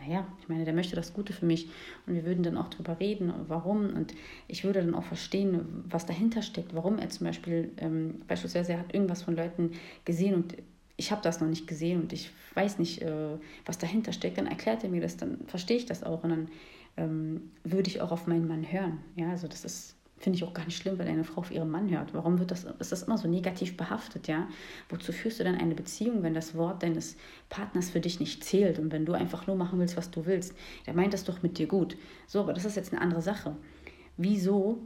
naja, 0.00 0.26
ich 0.40 0.48
meine, 0.48 0.64
der 0.64 0.74
möchte 0.74 0.96
das 0.96 1.12
Gute 1.12 1.32
für 1.32 1.46
mich 1.46 1.68
und 2.06 2.14
wir 2.14 2.24
würden 2.24 2.42
dann 2.42 2.56
auch 2.56 2.68
drüber 2.68 3.00
reden, 3.00 3.32
warum 3.48 3.94
und 3.94 4.14
ich 4.46 4.64
würde 4.64 4.80
dann 4.80 4.94
auch 4.94 5.04
verstehen, 5.04 5.84
was 5.88 6.06
dahinter 6.06 6.42
steckt, 6.42 6.74
warum 6.74 6.98
er 6.98 7.08
zum 7.10 7.26
Beispiel, 7.26 7.72
ähm, 7.78 8.22
beispielsweise, 8.28 8.72
er 8.72 8.80
hat 8.80 8.94
irgendwas 8.94 9.22
von 9.22 9.36
Leuten 9.36 9.72
gesehen 10.04 10.34
und 10.34 10.54
ich 10.96 11.12
habe 11.12 11.22
das 11.22 11.40
noch 11.40 11.48
nicht 11.48 11.66
gesehen 11.66 12.02
und 12.02 12.12
ich 12.12 12.30
weiß 12.54 12.78
nicht, 12.78 13.02
äh, 13.02 13.38
was 13.64 13.78
dahinter 13.78 14.12
steckt, 14.12 14.36
dann 14.36 14.46
erklärt 14.46 14.82
er 14.82 14.90
mir 14.90 15.00
das, 15.00 15.16
dann 15.16 15.38
verstehe 15.46 15.76
ich 15.76 15.86
das 15.86 16.02
auch 16.02 16.24
und 16.24 16.30
dann 16.30 16.48
ähm, 16.96 17.52
würde 17.62 17.88
ich 17.88 18.00
auch 18.00 18.10
auf 18.10 18.26
meinen 18.26 18.48
Mann 18.48 18.70
hören. 18.70 18.98
Ja, 19.14 19.30
also 19.30 19.46
das 19.46 19.64
ist, 19.64 19.96
finde 20.18 20.36
ich 20.36 20.44
auch 20.44 20.52
gar 20.52 20.64
nicht 20.64 20.76
schlimm, 20.76 20.98
wenn 20.98 21.08
eine 21.08 21.24
Frau 21.24 21.40
auf 21.40 21.50
ihren 21.50 21.70
Mann 21.70 21.90
hört. 21.90 22.14
Warum 22.14 22.38
wird 22.38 22.50
das, 22.50 22.64
ist 22.78 22.92
das 22.92 23.04
immer 23.04 23.18
so 23.18 23.28
negativ 23.28 23.76
behaftet, 23.76 24.28
ja? 24.28 24.48
Wozu 24.88 25.12
führst 25.12 25.40
du 25.40 25.44
dann 25.44 25.54
eine 25.54 25.74
Beziehung, 25.74 26.22
wenn 26.22 26.34
das 26.34 26.54
Wort 26.54 26.82
deines 26.82 27.16
Partners 27.48 27.90
für 27.90 28.00
dich 28.00 28.20
nicht 28.20 28.44
zählt 28.44 28.78
und 28.78 28.92
wenn 28.92 29.06
du 29.06 29.12
einfach 29.12 29.46
nur 29.46 29.56
machen 29.56 29.78
willst, 29.78 29.96
was 29.96 30.10
du 30.10 30.26
willst? 30.26 30.54
Der 30.86 30.94
meint 30.94 31.14
das 31.14 31.24
doch 31.24 31.42
mit 31.42 31.58
dir 31.58 31.66
gut. 31.66 31.96
So, 32.26 32.40
aber 32.40 32.52
das 32.52 32.64
ist 32.64 32.76
jetzt 32.76 32.92
eine 32.92 33.00
andere 33.00 33.22
Sache. 33.22 33.56
Wieso 34.16 34.82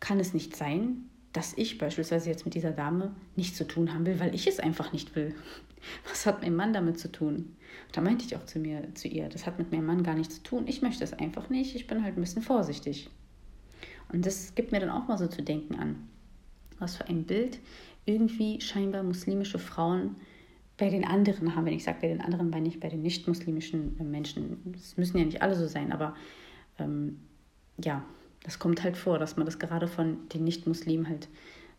kann 0.00 0.18
es 0.18 0.34
nicht 0.34 0.56
sein, 0.56 1.08
dass 1.32 1.56
ich 1.56 1.78
beispielsweise 1.78 2.28
jetzt 2.28 2.44
mit 2.44 2.54
dieser 2.54 2.72
Dame 2.72 3.14
nichts 3.36 3.56
zu 3.56 3.66
tun 3.66 3.94
haben 3.94 4.04
will, 4.04 4.20
weil 4.20 4.34
ich 4.34 4.46
es 4.46 4.60
einfach 4.60 4.92
nicht 4.92 5.14
will. 5.16 5.34
Was 6.08 6.26
hat 6.26 6.42
mein 6.42 6.54
Mann 6.54 6.72
damit 6.72 6.98
zu 6.98 7.10
tun? 7.10 7.56
da 7.92 8.00
meinte 8.00 8.24
ich 8.24 8.36
auch 8.36 8.44
zu 8.44 8.58
mir, 8.58 8.94
zu 8.94 9.08
ihr, 9.08 9.28
das 9.28 9.46
hat 9.46 9.58
mit 9.58 9.70
meinem 9.70 9.86
Mann 9.86 10.02
gar 10.02 10.14
nichts 10.14 10.36
zu 10.36 10.42
tun. 10.42 10.64
Ich 10.66 10.82
möchte 10.82 11.04
es 11.04 11.12
einfach 11.12 11.50
nicht. 11.50 11.74
Ich 11.74 11.86
bin 11.86 12.02
halt 12.02 12.16
ein 12.16 12.20
bisschen 12.20 12.42
vorsichtig. 12.42 13.10
Und 14.10 14.26
das 14.26 14.54
gibt 14.54 14.72
mir 14.72 14.80
dann 14.80 14.90
auch 14.90 15.08
mal 15.08 15.18
so 15.18 15.26
zu 15.26 15.42
denken 15.42 15.76
an. 15.76 16.08
Was 16.78 16.96
für 16.96 17.06
ein 17.08 17.24
Bild 17.24 17.60
irgendwie 18.04 18.60
scheinbar 18.60 19.02
muslimische 19.02 19.58
Frauen 19.58 20.16
bei 20.76 20.90
den 20.90 21.04
anderen 21.04 21.54
haben. 21.54 21.66
Wenn 21.66 21.74
ich 21.74 21.84
sage 21.84 21.98
bei 22.00 22.08
den 22.08 22.20
anderen, 22.20 22.50
meine 22.50 22.68
ich 22.68 22.80
bei 22.80 22.88
den 22.88 23.02
nicht-muslimischen 23.02 23.96
Menschen. 24.10 24.74
Es 24.74 24.96
müssen 24.96 25.18
ja 25.18 25.24
nicht 25.24 25.42
alle 25.42 25.54
so 25.54 25.66
sein, 25.68 25.92
aber 25.92 26.14
ähm, 26.78 27.20
ja, 27.82 28.04
das 28.42 28.58
kommt 28.58 28.82
halt 28.82 28.96
vor, 28.96 29.18
dass 29.18 29.36
man 29.36 29.46
das 29.46 29.58
gerade 29.58 29.86
von 29.86 30.28
den 30.30 30.44
Nicht-Muslimen 30.44 31.08
halt 31.08 31.28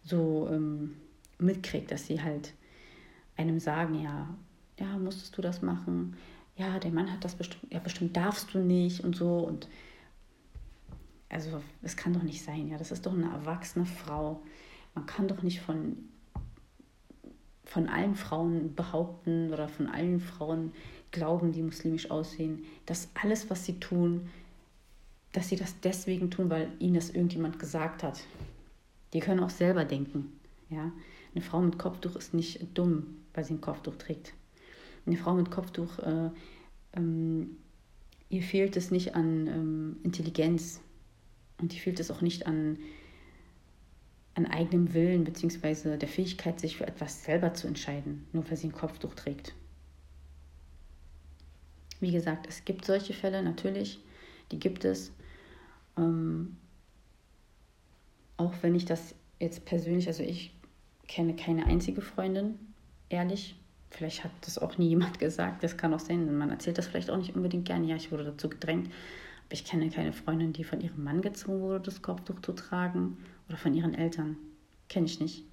so 0.04 0.48
ähm, 0.52 0.96
mitkriegt, 1.38 1.92
dass 1.92 2.08
sie 2.08 2.22
halt 2.22 2.54
einem 3.36 3.60
sagen, 3.60 4.02
ja, 4.02 4.30
ja, 4.80 4.98
musstest 4.98 5.38
du 5.38 5.42
das 5.42 5.62
machen? 5.62 6.16
Ja, 6.56 6.80
der 6.80 6.92
Mann 6.92 7.12
hat 7.12 7.24
das 7.24 7.36
bestimmt, 7.36 7.72
ja, 7.74 7.80
bestimmt 7.80 8.16
darfst 8.16 8.54
du 8.54 8.60
nicht 8.60 9.04
und 9.04 9.16
so 9.16 9.40
und 9.40 9.68
also 11.34 11.62
es 11.82 11.98
kann 11.98 12.14
doch 12.14 12.24
nicht 12.24 12.44
sein, 12.44 12.70
ja, 12.70 12.78
das 12.78 12.92
ist 12.92 13.06
doch 13.06 13.14
eine 13.14 13.32
erwachsene 13.32 13.86
Frau. 13.86 14.42
Man 14.94 15.06
kann 15.06 15.28
doch 15.28 15.42
nicht 15.42 15.62
von 15.62 15.98
von 17.66 17.88
allen 17.88 18.14
Frauen 18.14 18.76
behaupten 18.76 19.52
oder 19.52 19.68
von 19.68 19.88
allen 19.88 20.20
Frauen 20.20 20.74
glauben, 21.12 21.54
die 21.54 21.64
muslimisch 21.64 22.12
aussehen, 22.12 22.66
dass 22.86 23.10
alles, 23.20 23.50
was 23.50 23.66
sie 23.66 23.80
tun, 23.80 24.30
dass 25.32 25.50
sie 25.50 25.56
das 25.56 25.80
deswegen 25.80 26.30
tun, 26.30 26.50
weil 26.50 26.72
ihnen 26.78 26.96
das 26.96 27.10
irgendjemand 27.10 27.58
gesagt 27.58 28.04
hat. 28.04 28.20
Die 29.14 29.22
können 29.22 29.40
auch 29.40 29.50
selber 29.50 29.86
denken. 29.86 30.34
Ja? 30.70 30.92
Eine 31.34 31.44
Frau 31.44 31.62
mit 31.62 31.80
Kopftuch 31.80 32.16
ist 32.16 32.34
nicht 32.34 32.78
dumm, 32.78 33.18
weil 33.34 33.44
sie 33.44 33.56
ein 33.56 33.62
Kopftuch 33.62 33.96
trägt. 33.96 34.34
Eine 35.08 35.18
Frau 35.18 35.34
mit 35.34 35.50
Kopftuch, 35.50 35.98
äh, 36.00 36.30
ähm, 36.96 37.58
ihr 38.30 38.44
fehlt 38.44 38.78
es 38.78 38.92
nicht 38.92 39.16
an 39.16 39.48
ähm, 39.48 39.98
Intelligenz 40.04 40.82
und 41.60 41.74
ihr 41.74 41.80
fehlt 41.80 42.00
es 42.00 42.12
auch 42.12 42.22
nicht 42.22 42.48
an, 42.48 42.78
an 44.36 44.46
eigenem 44.46 44.94
Willen 44.94 45.24
bzw. 45.24 45.98
der 45.98 46.10
Fähigkeit, 46.10 46.60
sich 46.60 46.78
für 46.78 46.88
etwas 46.88 47.24
selber 47.24 47.54
zu 47.54 47.68
entscheiden, 47.68 48.28
nur 48.34 48.50
weil 48.50 48.58
sie 48.58 48.68
ein 48.68 48.74
Kopftuch 48.74 49.14
trägt. 49.14 49.54
Wie 52.00 52.12
gesagt, 52.12 52.48
es 52.48 52.66
gibt 52.66 52.86
solche 52.86 53.14
Fälle, 53.14 53.42
natürlich, 53.44 54.00
die 54.52 54.60
gibt 54.60 54.84
es. 54.84 55.12
Ähm, 55.98 56.58
auch 58.38 58.54
wenn 58.62 58.76
ich 58.76 58.86
das 58.86 59.16
jetzt 59.40 59.66
persönlich, 59.66 60.08
also 60.08 60.24
ich 60.24 60.54
kenne 61.08 61.36
keine 61.36 61.66
einzige 61.66 62.02
Freundin, 62.02 62.60
ehrlich. 63.10 63.56
Vielleicht 63.90 64.24
hat 64.24 64.32
das 64.42 64.58
auch 64.58 64.78
nie 64.78 64.90
jemand 64.90 65.20
gesagt. 65.26 65.64
Das 65.64 65.78
kann 65.78 65.94
auch 65.94 66.00
sein. 66.00 66.38
Man 66.38 66.50
erzählt 66.50 66.78
das 66.78 66.88
vielleicht 66.88 67.10
auch 67.10 67.18
nicht 67.18 67.36
unbedingt 67.36 67.66
gerne. 67.66 67.86
Ja, 67.88 67.96
ich 67.96 68.12
wurde 68.12 68.26
dazu 68.26 68.50
gedrängt. 68.50 68.92
Aber 69.46 69.54
ich 69.54 69.66
kenne 69.66 69.90
keine 69.90 70.14
Freundin, 70.14 70.54
die 70.54 70.64
von 70.64 70.82
ihrem 70.82 71.04
Mann 71.04 71.22
gezwungen 71.22 71.62
wurde, 71.62 71.86
das 71.86 72.02
Kopftuch 72.02 72.42
zu 72.42 72.54
tragen. 72.54 73.18
Oder 73.48 73.58
von 73.58 73.74
ihren 73.74 73.94
Eltern. 73.94 74.38
Kenne 74.90 75.06
ich 75.06 75.20
nicht. 75.20 75.44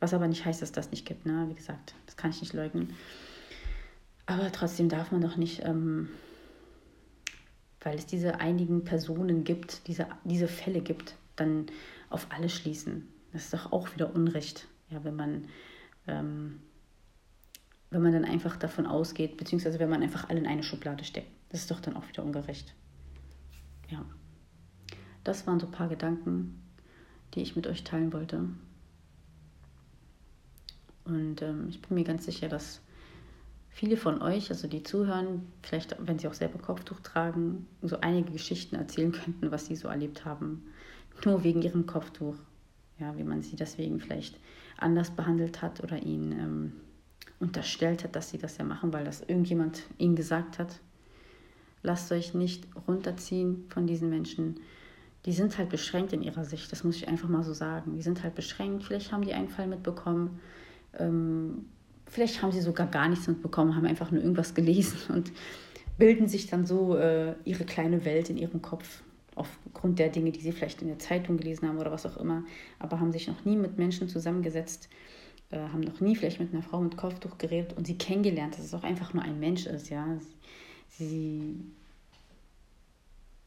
Was 0.00 0.14
aber 0.14 0.28
nicht 0.28 0.44
heißt, 0.44 0.62
dass 0.62 0.72
das 0.72 0.90
nicht 0.90 1.06
gibt. 1.06 1.26
Ne? 1.26 1.46
Wie 1.48 1.54
gesagt, 1.54 1.94
das 2.06 2.16
kann 2.16 2.30
ich 2.30 2.40
nicht 2.40 2.52
leugnen. 2.52 2.94
Aber 4.26 4.50
trotzdem 4.52 4.88
darf 4.88 5.10
man 5.10 5.20
doch 5.20 5.36
nicht 5.36 5.62
ähm, 5.64 6.08
weil 7.80 7.96
es 7.96 8.06
diese 8.06 8.40
einigen 8.40 8.84
Personen 8.84 9.44
gibt, 9.44 9.86
diese, 9.86 10.06
diese 10.24 10.48
Fälle 10.48 10.80
gibt, 10.80 11.14
dann 11.36 11.66
auf 12.10 12.26
alle 12.30 12.48
schließen. 12.48 13.08
Das 13.32 13.44
ist 13.44 13.54
doch 13.54 13.72
auch 13.72 13.94
wieder 13.94 14.14
Unrecht, 14.14 14.66
ja, 14.90 15.04
wenn 15.04 15.16
man, 15.16 15.48
ähm, 16.06 16.60
wenn 17.90 18.02
man 18.02 18.12
dann 18.12 18.24
einfach 18.24 18.56
davon 18.56 18.86
ausgeht, 18.86 19.36
beziehungsweise 19.36 19.78
wenn 19.78 19.90
man 19.90 20.02
einfach 20.02 20.28
alle 20.28 20.38
in 20.38 20.46
eine 20.46 20.62
Schublade 20.62 21.04
steckt. 21.04 21.30
Das 21.50 21.60
ist 21.60 21.70
doch 21.70 21.80
dann 21.80 21.96
auch 21.96 22.06
wieder 22.08 22.24
ungerecht. 22.24 22.74
Ja. 23.88 24.04
Das 25.24 25.46
waren 25.46 25.60
so 25.60 25.66
ein 25.66 25.72
paar 25.72 25.88
Gedanken, 25.88 26.62
die 27.34 27.42
ich 27.42 27.56
mit 27.56 27.66
euch 27.66 27.84
teilen 27.84 28.12
wollte. 28.12 28.48
Und 31.04 31.42
ähm, 31.42 31.66
ich 31.68 31.80
bin 31.80 31.94
mir 31.94 32.04
ganz 32.04 32.26
sicher, 32.26 32.48
dass 32.48 32.80
viele 33.70 33.96
von 33.96 34.20
euch, 34.22 34.50
also 34.50 34.68
die 34.68 34.82
zuhören, 34.82 35.46
vielleicht 35.62 35.96
wenn 36.00 36.18
sie 36.18 36.28
auch 36.28 36.34
selber 36.34 36.58
Kopftuch 36.58 37.00
tragen, 37.00 37.66
so 37.82 38.00
einige 38.00 38.32
Geschichten 38.32 38.76
erzählen 38.76 39.12
könnten, 39.12 39.50
was 39.50 39.66
sie 39.66 39.76
so 39.76 39.88
erlebt 39.88 40.24
haben. 40.24 40.64
Nur 41.24 41.44
wegen 41.44 41.62
ihrem 41.62 41.86
Kopftuch. 41.86 42.36
Ja, 42.98 43.16
wie 43.16 43.24
man 43.24 43.42
sie 43.42 43.56
deswegen 43.56 44.00
vielleicht 44.00 44.38
anders 44.76 45.10
behandelt 45.10 45.62
hat 45.62 45.82
oder 45.82 46.02
ihnen 46.02 46.32
ähm, 46.32 46.72
unterstellt 47.38 48.02
hat, 48.02 48.16
dass 48.16 48.30
sie 48.30 48.38
das 48.38 48.56
ja 48.58 48.64
machen, 48.64 48.92
weil 48.92 49.04
das 49.04 49.20
irgendjemand 49.20 49.82
ihnen 49.98 50.16
gesagt 50.16 50.58
hat. 50.58 50.80
Lasst 51.82 52.10
euch 52.12 52.34
nicht 52.34 52.66
runterziehen 52.86 53.64
von 53.68 53.86
diesen 53.86 54.10
Menschen. 54.10 54.60
Die 55.26 55.32
sind 55.32 55.58
halt 55.58 55.68
beschränkt 55.68 56.12
in 56.12 56.22
ihrer 56.22 56.44
Sicht, 56.44 56.70
das 56.72 56.84
muss 56.84 56.96
ich 56.96 57.08
einfach 57.08 57.28
mal 57.28 57.42
so 57.42 57.52
sagen. 57.52 57.94
Die 57.94 58.02
sind 58.02 58.22
halt 58.22 58.34
beschränkt. 58.34 58.84
Vielleicht 58.84 59.12
haben 59.12 59.22
die 59.22 59.34
einen 59.34 59.48
Fall 59.48 59.66
mitbekommen. 59.66 60.40
Ähm, 60.98 61.66
Vielleicht 62.08 62.42
haben 62.42 62.52
sie 62.52 62.60
sogar 62.60 62.86
gar 62.86 63.08
nichts 63.08 63.28
mitbekommen, 63.28 63.76
haben 63.76 63.86
einfach 63.86 64.10
nur 64.10 64.22
irgendwas 64.22 64.54
gelesen 64.54 64.98
und 65.14 65.32
bilden 65.98 66.26
sich 66.26 66.46
dann 66.46 66.64
so 66.64 66.96
äh, 66.96 67.34
ihre 67.44 67.64
kleine 67.64 68.04
Welt 68.04 68.30
in 68.30 68.38
ihrem 68.38 68.62
Kopf 68.62 69.02
aufgrund 69.34 69.98
der 69.98 70.08
Dinge, 70.08 70.32
die 70.32 70.40
sie 70.40 70.52
vielleicht 70.52 70.82
in 70.82 70.88
der 70.88 70.98
Zeitung 70.98 71.36
gelesen 71.36 71.68
haben 71.68 71.78
oder 71.78 71.92
was 71.92 72.06
auch 72.06 72.16
immer, 72.16 72.44
aber 72.78 72.98
haben 72.98 73.12
sich 73.12 73.28
noch 73.28 73.44
nie 73.44 73.56
mit 73.56 73.78
Menschen 73.78 74.08
zusammengesetzt, 74.08 74.88
äh, 75.50 75.58
haben 75.58 75.80
noch 75.80 76.00
nie 76.00 76.16
vielleicht 76.16 76.40
mit 76.40 76.52
einer 76.52 76.62
Frau 76.62 76.80
mit 76.80 76.96
Kopftuch 76.96 77.38
geredet 77.38 77.76
und 77.76 77.86
sie 77.86 77.98
kennengelernt, 77.98 78.54
dass 78.54 78.64
es 78.64 78.74
auch 78.74 78.84
einfach 78.84 79.12
nur 79.12 79.22
ein 79.22 79.38
Mensch 79.38 79.66
ist, 79.66 79.90
ja. 79.90 80.18
Sie, 80.90 81.54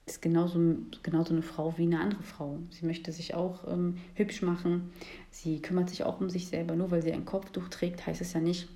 ist 0.06 0.22
genauso, 0.22 0.60
genauso 1.04 1.34
eine 1.34 1.42
Frau 1.42 1.74
wie 1.78 1.84
eine 1.84 2.00
andere 2.00 2.24
Frau. 2.24 2.60
Sie 2.70 2.86
möchte 2.86 3.12
sich 3.12 3.34
auch 3.34 3.68
ähm, 3.68 3.98
hübsch 4.16 4.42
machen. 4.42 4.92
Sie 5.30 5.62
kümmert 5.62 5.90
sich 5.90 6.04
auch 6.04 6.20
um 6.20 6.30
sich 6.30 6.48
selber. 6.48 6.76
Nur 6.76 6.92
weil 6.92 7.02
sie 7.02 7.14
ein 7.14 7.26
Kopftuch 7.26 7.70
trägt, 7.70 8.06
heißt 8.06 8.22
es 8.22 8.34
ja 8.34 8.40
nicht, 8.40 8.68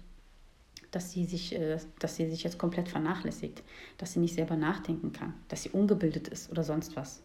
dass 0.91 1.11
sie 1.11 1.25
sich, 1.25 1.53
äh, 1.55 1.77
dass 1.99 2.15
sie 2.15 2.29
sich 2.29 2.43
jetzt 2.43 2.57
komplett 2.57 2.89
vernachlässigt, 2.89 3.63
dass 3.97 4.13
sie 4.13 4.19
nicht 4.19 4.35
selber 4.35 4.55
nachdenken 4.55 5.11
kann, 5.11 5.33
dass 5.49 5.63
sie 5.63 5.69
ungebildet 5.69 6.27
ist 6.27 6.49
oder 6.51 6.63
sonst 6.63 6.95
was. 6.95 7.21